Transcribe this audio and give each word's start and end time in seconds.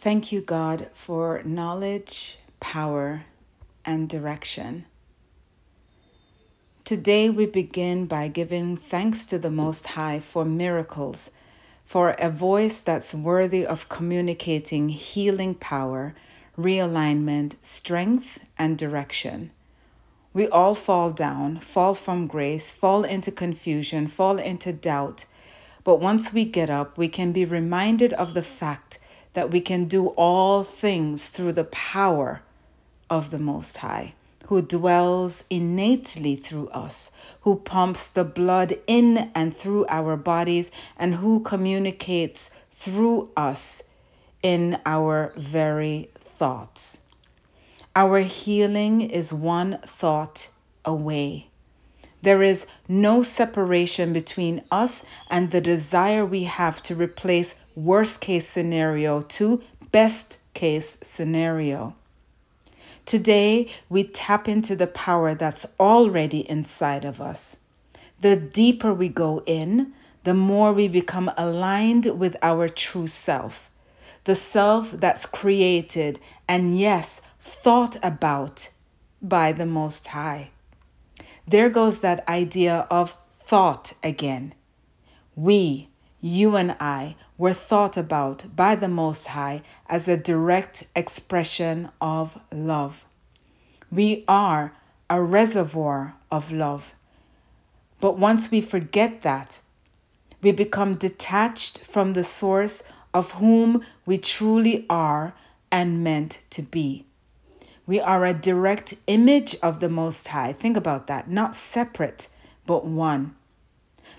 Thank 0.00 0.30
you, 0.30 0.42
God, 0.42 0.88
for 0.94 1.42
knowledge, 1.44 2.38
power, 2.60 3.24
and 3.84 4.08
direction. 4.08 4.86
Today 6.84 7.28
we 7.30 7.46
begin 7.46 8.06
by 8.06 8.28
giving 8.28 8.76
thanks 8.76 9.24
to 9.24 9.40
the 9.40 9.50
Most 9.50 9.88
High 9.88 10.20
for 10.20 10.44
miracles, 10.44 11.32
for 11.84 12.10
a 12.10 12.30
voice 12.30 12.80
that's 12.80 13.12
worthy 13.12 13.66
of 13.66 13.88
communicating 13.88 14.88
healing 14.88 15.56
power, 15.56 16.14
realignment, 16.56 17.56
strength, 17.60 18.38
and 18.56 18.78
direction. 18.78 19.50
We 20.32 20.46
all 20.46 20.76
fall 20.76 21.10
down, 21.10 21.56
fall 21.56 21.94
from 21.94 22.28
grace, 22.28 22.70
fall 22.70 23.02
into 23.02 23.32
confusion, 23.32 24.06
fall 24.06 24.38
into 24.38 24.72
doubt. 24.72 25.24
But 25.82 25.98
once 25.98 26.32
we 26.32 26.44
get 26.44 26.70
up, 26.70 26.96
we 26.96 27.08
can 27.08 27.32
be 27.32 27.44
reminded 27.44 28.12
of 28.12 28.34
the 28.34 28.44
fact 28.44 29.00
that 29.38 29.52
we 29.52 29.60
can 29.60 29.84
do 29.84 30.08
all 30.16 30.64
things 30.64 31.30
through 31.30 31.52
the 31.52 31.62
power 31.62 32.42
of 33.08 33.30
the 33.30 33.38
Most 33.38 33.76
High, 33.76 34.12
who 34.46 34.60
dwells 34.60 35.44
innately 35.48 36.34
through 36.34 36.66
us, 36.70 37.12
who 37.42 37.54
pumps 37.54 38.10
the 38.10 38.24
blood 38.24 38.72
in 38.88 39.30
and 39.36 39.56
through 39.56 39.86
our 39.88 40.16
bodies, 40.16 40.72
and 40.98 41.14
who 41.14 41.38
communicates 41.38 42.50
through 42.72 43.30
us 43.36 43.84
in 44.42 44.76
our 44.84 45.32
very 45.36 46.08
thoughts. 46.18 47.02
Our 47.94 48.18
healing 48.18 49.02
is 49.02 49.32
one 49.32 49.78
thought 49.82 50.50
away. 50.84 51.46
There 52.22 52.42
is 52.42 52.66
no 52.88 53.22
separation 53.22 54.12
between 54.12 54.64
us 54.72 55.06
and 55.30 55.52
the 55.52 55.60
desire 55.60 56.26
we 56.26 56.42
have 56.42 56.82
to 56.82 56.96
replace 56.96 57.54
worst 57.78 58.20
case 58.20 58.48
scenario 58.48 59.22
to 59.22 59.62
best 59.92 60.40
case 60.54 60.98
scenario. 61.02 61.94
Today, 63.06 63.68
we 63.88 64.04
tap 64.04 64.48
into 64.48 64.76
the 64.76 64.86
power 64.86 65.34
that's 65.34 65.66
already 65.80 66.48
inside 66.50 67.04
of 67.04 67.20
us. 67.20 67.56
The 68.20 68.36
deeper 68.36 68.92
we 68.92 69.08
go 69.08 69.42
in, 69.46 69.92
the 70.24 70.34
more 70.34 70.72
we 70.72 70.88
become 70.88 71.30
aligned 71.38 72.06
with 72.18 72.36
our 72.42 72.68
true 72.68 73.06
self, 73.06 73.70
the 74.24 74.34
self 74.34 74.90
that's 74.90 75.24
created 75.24 76.20
and, 76.48 76.78
yes, 76.78 77.22
thought 77.38 77.96
about 78.02 78.68
by 79.22 79.52
the 79.52 79.66
Most 79.66 80.08
High. 80.08 80.50
There 81.46 81.70
goes 81.70 82.00
that 82.00 82.28
idea 82.28 82.86
of 82.90 83.14
thought 83.30 83.94
again. 84.02 84.52
We, 85.34 85.88
you 86.20 86.56
and 86.56 86.76
I, 86.78 87.16
were 87.38 87.52
thought 87.52 87.96
about 87.96 88.44
by 88.54 88.74
the 88.74 88.88
Most 88.88 89.28
High 89.28 89.62
as 89.88 90.08
a 90.08 90.16
direct 90.16 90.88
expression 90.96 91.88
of 92.00 92.42
love. 92.52 93.06
We 93.90 94.24
are 94.26 94.74
a 95.08 95.22
reservoir 95.22 96.16
of 96.30 96.50
love. 96.52 96.94
But 98.00 98.18
once 98.18 98.50
we 98.50 98.60
forget 98.60 99.22
that, 99.22 99.62
we 100.42 100.52
become 100.52 100.96
detached 100.96 101.80
from 101.84 102.12
the 102.12 102.24
source 102.24 102.82
of 103.14 103.32
whom 103.32 103.84
we 104.04 104.18
truly 104.18 104.84
are 104.90 105.34
and 105.72 106.04
meant 106.04 106.42
to 106.50 106.62
be. 106.62 107.06
We 107.86 108.00
are 108.00 108.26
a 108.26 108.34
direct 108.34 108.94
image 109.06 109.56
of 109.62 109.80
the 109.80 109.88
Most 109.88 110.28
High. 110.28 110.52
Think 110.52 110.76
about 110.76 111.06
that. 111.06 111.30
Not 111.30 111.54
separate, 111.54 112.28
but 112.66 112.84
one. 112.84 113.34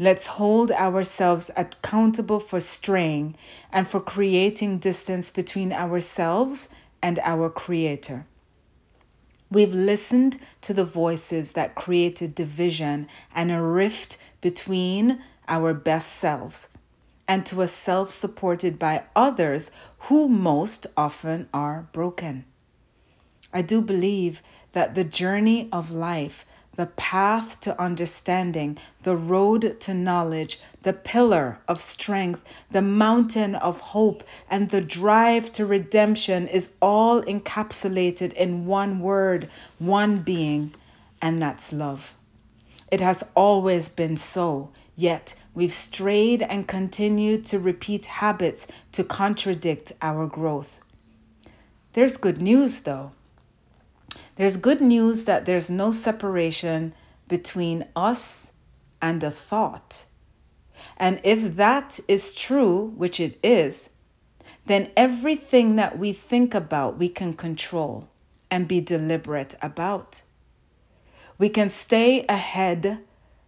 Let's 0.00 0.28
hold 0.28 0.70
ourselves 0.70 1.50
accountable 1.58 2.40
for 2.40 2.58
straying 2.58 3.36
and 3.70 3.86
for 3.86 4.00
creating 4.00 4.78
distance 4.78 5.30
between 5.30 5.74
ourselves 5.74 6.70
and 7.02 7.18
our 7.18 7.50
Creator. 7.50 8.24
We've 9.50 9.74
listened 9.74 10.38
to 10.62 10.72
the 10.72 10.86
voices 10.86 11.52
that 11.52 11.74
created 11.74 12.34
division 12.34 13.08
and 13.34 13.52
a 13.52 13.60
rift 13.60 14.16
between 14.40 15.20
our 15.48 15.74
best 15.74 16.12
selves 16.12 16.70
and 17.28 17.44
to 17.44 17.60
a 17.60 17.68
self 17.68 18.10
supported 18.10 18.78
by 18.78 19.04
others 19.14 19.70
who 20.08 20.30
most 20.30 20.86
often 20.96 21.46
are 21.52 21.88
broken. 21.92 22.46
I 23.52 23.60
do 23.60 23.82
believe 23.82 24.40
that 24.72 24.94
the 24.94 25.04
journey 25.04 25.68
of 25.70 25.90
life, 25.90 26.46
the 26.76 26.86
path 26.86 27.60
to 27.60 27.80
understanding, 27.80 28.78
the 29.02 29.16
road 29.16 29.78
to 29.80 29.92
knowledge, 29.92 30.60
the 30.82 30.92
pillar 30.92 31.58
of 31.68 31.80
strength, 31.80 32.44
the 32.70 32.82
mountain 32.82 33.54
of 33.56 33.80
hope, 33.80 34.22
and 34.48 34.70
the 34.70 34.80
drive 34.80 35.52
to 35.52 35.66
redemption 35.66 36.46
is 36.46 36.74
all 36.80 37.22
encapsulated 37.22 38.32
in 38.34 38.66
one 38.66 39.00
word, 39.00 39.48
one 39.78 40.18
being, 40.18 40.74
and 41.20 41.42
that's 41.42 41.72
love. 41.72 42.14
It 42.90 43.00
has 43.00 43.22
always 43.34 43.88
been 43.88 44.16
so, 44.16 44.70
yet 44.96 45.34
we've 45.54 45.72
strayed 45.72 46.42
and 46.42 46.66
continued 46.66 47.44
to 47.46 47.58
repeat 47.58 48.06
habits 48.06 48.66
to 48.92 49.04
contradict 49.04 49.92
our 50.02 50.26
growth. 50.26 50.80
There's 51.92 52.16
good 52.16 52.40
news, 52.40 52.82
though. 52.82 53.12
There's 54.40 54.56
good 54.56 54.80
news 54.80 55.26
that 55.26 55.44
there's 55.44 55.68
no 55.68 55.90
separation 55.90 56.94
between 57.28 57.84
us 57.94 58.54
and 59.02 59.20
the 59.20 59.30
thought. 59.30 60.06
And 60.96 61.20
if 61.22 61.56
that 61.56 62.00
is 62.08 62.34
true, 62.34 62.86
which 62.96 63.20
it 63.20 63.36
is, 63.42 63.90
then 64.64 64.92
everything 64.96 65.76
that 65.76 65.98
we 65.98 66.14
think 66.14 66.54
about, 66.54 66.96
we 66.96 67.10
can 67.10 67.34
control 67.34 68.08
and 68.50 68.66
be 68.66 68.80
deliberate 68.80 69.56
about. 69.60 70.22
We 71.36 71.50
can 71.50 71.68
stay 71.68 72.24
ahead 72.26 73.00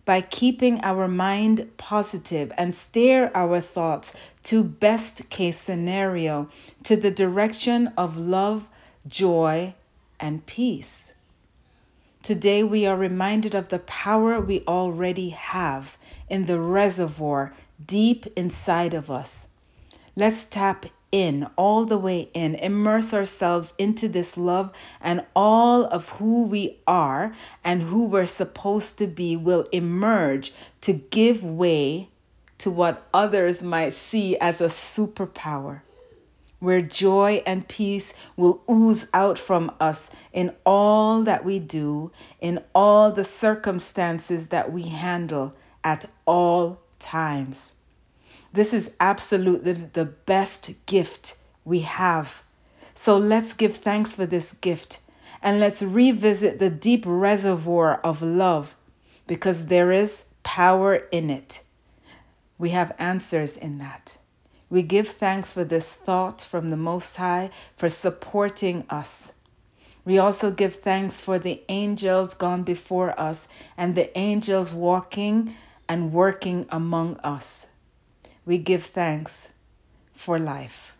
by 0.05 0.21
keeping 0.21 0.79
our 0.83 1.09
mind 1.09 1.71
positive 1.79 2.53
and 2.59 2.75
steer 2.75 3.31
our 3.35 3.63
thoughts 3.63 4.15
to 4.43 4.63
best 4.63 5.31
case 5.31 5.57
scenario 5.57 6.51
to 6.83 6.97
the 6.97 7.11
direction 7.11 7.95
of 7.97 8.19
love, 8.19 8.69
joy, 9.09 9.75
and 10.23 10.47
peace. 10.47 11.13
Today, 12.23 12.63
we 12.63 12.87
are 12.87 12.97
reminded 12.97 13.55
of 13.55 13.69
the 13.69 13.81
power 13.81 14.41
we 14.41 14.63
already 14.69 15.31
have 15.31 15.99
in 16.31 16.47
the 16.47 16.61
reservoir 16.61 17.53
deep 17.85 18.27
inside 18.37 18.95
of 18.95 19.11
us. 19.11 19.49
Let's 20.15 20.45
tap 20.45 20.87
in, 21.11 21.49
all 21.57 21.85
the 21.85 21.99
way 21.99 22.31
in, 22.33 22.55
immerse 22.55 23.13
ourselves 23.13 23.75
into 23.77 24.09
this 24.09 24.39
love, 24.39 24.73
and 25.01 25.27
all 25.35 25.85
of 25.87 26.11
who 26.11 26.45
we 26.45 26.79
are 26.87 27.35
and 27.65 27.83
who 27.83 28.07
we're 28.07 28.25
supposed 28.25 28.99
to 28.99 29.09
be 29.09 29.37
will 29.37 29.67
emerge 29.73 30.55
to 30.83 30.93
give 30.93 31.43
way 31.43 32.09
to 32.59 32.71
what 32.71 33.07
others 33.13 33.63
might 33.63 33.95
see 33.95 34.39
as 34.39 34.61
a 34.61 34.67
superpower 34.67 35.83
where 36.63 36.81
joy 36.81 37.43
and 37.45 37.67
peace 37.67 38.15
will 38.37 38.63
ooze 38.71 39.09
out 39.13 39.37
from 39.37 39.69
us 39.81 40.15
in 40.33 40.55
all 40.65 41.25
that 41.25 41.45
we 41.45 41.59
do, 41.59 42.13
in 42.41 42.63
all 42.73 43.11
the 43.11 43.25
circumstances 43.25 44.47
that 44.49 44.71
we 44.71 44.85
handle 44.85 45.53
at 45.83 46.07
all 46.25 46.81
times. 47.01 47.75
This 48.53 48.73
is 48.73 48.95
absolutely 49.01 49.73
the 49.73 50.05
best 50.05 50.87
gift 50.87 51.37
we 51.65 51.81
have. 51.81 52.45
So 52.95 53.19
let's 53.19 53.55
give 53.55 53.79
thanks 53.79 54.15
for 54.15 54.25
this 54.25 54.53
gift 54.53 55.01
and 55.43 55.59
let's 55.59 55.83
revisit 55.83 56.61
the 56.61 56.71
deep 56.71 57.03
reservoir 57.05 58.01
of 58.05 58.23
love 58.23 58.77
because 59.27 59.67
there 59.67 59.91
is 59.91 60.27
power 60.45 60.95
in 61.11 61.29
it. 61.29 61.65
We 62.57 62.71
have 62.71 62.95
answers 63.01 63.57
in 63.57 63.79
that. 63.79 64.19
We 64.73 64.81
give 64.81 65.09
thanks 65.09 65.53
for 65.53 65.65
this 65.65 65.93
thought 65.93 66.41
from 66.41 66.71
the 66.71 66.79
Most 66.79 67.17
High 67.17 67.51
for 67.77 67.91
supporting 67.91 68.87
us. 68.89 69.35
We 70.07 70.17
also 70.19 70.51
give 70.51 70.77
thanks 70.77 71.21
for 71.21 71.39
the 71.39 71.61
angels 71.69 72.33
gone 72.33 72.63
before 72.63 73.13
us 73.21 73.49
and 73.77 73.95
the 73.95 74.17
angels 74.17 74.73
walking 74.73 75.57
and 75.91 76.11
working 76.11 76.65
among 76.71 77.19
us. 77.19 77.73
We 78.47 78.57
give 78.57 78.85
thanks 78.85 79.53
for 80.15 80.39
life. 80.39 80.97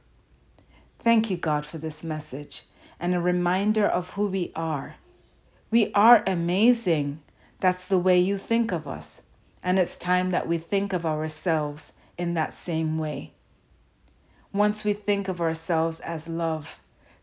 Thank 0.99 1.31
you, 1.31 1.39
God, 1.39 1.65
for 1.65 1.79
this 1.79 2.05
message 2.05 2.65
and 3.01 3.15
a 3.15 3.21
reminder 3.21 3.87
of 3.87 4.11
who 4.11 4.27
we 4.27 4.53
are. 4.55 4.97
We 5.71 5.91
are 5.95 6.23
amazing. 6.27 7.21
That's 7.61 7.89
the 7.89 7.99
way 7.99 8.19
you 8.19 8.37
think 8.37 8.71
of 8.71 8.87
us. 8.87 9.23
And 9.63 9.79
it's 9.79 9.97
time 9.97 10.31
that 10.33 10.47
we 10.47 10.59
think 10.59 10.93
of 10.93 11.07
ourselves 11.07 11.95
in 12.19 12.35
that 12.35 12.53
same 12.53 12.99
way. 12.99 13.33
Once 14.53 14.85
we 14.85 14.93
think 14.93 15.29
of 15.29 15.41
ourselves 15.41 15.99
as 16.01 16.29
love, 16.29 16.79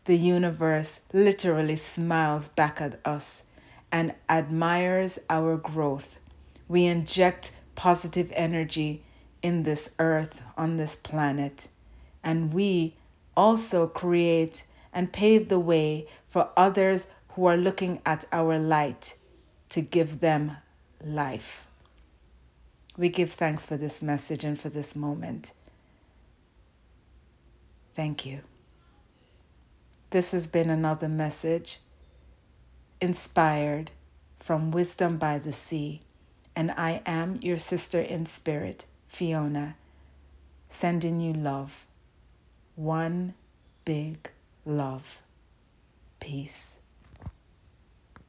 the 0.06 0.16
universe 0.16 1.00
literally 1.12 1.76
smiles 1.76 2.48
back 2.48 2.80
at 2.80 2.98
us 3.06 3.46
and 3.92 4.12
admires 4.28 5.18
our 5.30 5.56
growth. 5.56 6.18
We 6.68 6.86
inject 6.86 7.52
positive 7.76 8.32
energy 8.34 9.04
in 9.42 9.62
this 9.62 9.94
earth, 10.00 10.42
on 10.56 10.76
this 10.76 10.96
planet, 10.96 11.68
and 12.24 12.52
we 12.52 12.96
also 13.36 13.86
create 13.86 14.64
and 14.92 15.12
pave 15.12 15.48
the 15.48 15.60
way 15.60 16.08
for 16.28 16.50
others 16.56 17.08
who 17.30 17.46
are 17.46 17.56
looking 17.56 18.02
at 18.04 18.24
our 18.32 18.58
light 18.58 19.16
to 19.68 19.80
give 19.80 20.18
them 20.18 20.56
life. 21.04 21.68
We 22.98 23.08
give 23.08 23.32
thanks 23.32 23.64
for 23.64 23.76
this 23.76 24.02
message 24.02 24.42
and 24.42 24.60
for 24.60 24.68
this 24.68 24.96
moment. 24.96 25.52
Thank 27.94 28.26
you. 28.26 28.40
This 30.10 30.32
has 30.32 30.46
been 30.46 30.70
another 30.70 31.08
message 31.08 31.78
inspired 33.00 33.92
from 34.38 34.72
Wisdom 34.72 35.16
by 35.16 35.38
the 35.38 35.52
Sea, 35.52 36.02
and 36.56 36.72
I 36.72 37.02
am 37.06 37.38
your 37.42 37.58
sister 37.58 38.00
in 38.00 38.26
spirit, 38.26 38.86
Fiona, 39.06 39.76
sending 40.68 41.20
you 41.20 41.32
love. 41.32 41.86
One 42.74 43.34
big 43.84 44.30
love. 44.64 45.22
Peace. 46.18 46.79